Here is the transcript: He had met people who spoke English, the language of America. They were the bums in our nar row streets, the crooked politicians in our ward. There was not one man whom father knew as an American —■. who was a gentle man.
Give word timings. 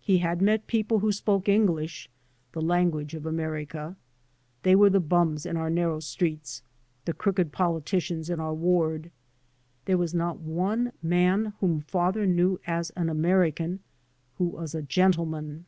He 0.00 0.20
had 0.24 0.40
met 0.40 0.66
people 0.66 1.00
who 1.00 1.12
spoke 1.12 1.46
English, 1.46 2.08
the 2.52 2.62
language 2.62 3.12
of 3.12 3.26
America. 3.26 3.94
They 4.62 4.74
were 4.74 4.88
the 4.88 5.00
bums 5.00 5.44
in 5.44 5.58
our 5.58 5.68
nar 5.68 5.88
row 5.88 6.00
streets, 6.00 6.62
the 7.04 7.12
crooked 7.12 7.52
politicians 7.52 8.30
in 8.30 8.40
our 8.40 8.54
ward. 8.54 9.10
There 9.84 9.98
was 9.98 10.14
not 10.14 10.38
one 10.38 10.92
man 11.02 11.52
whom 11.60 11.80
father 11.80 12.24
knew 12.24 12.58
as 12.66 12.88
an 12.96 13.10
American 13.10 13.70
—■. 13.74 13.78
who 14.38 14.44
was 14.46 14.74
a 14.74 14.80
gentle 14.80 15.26
man. 15.26 15.66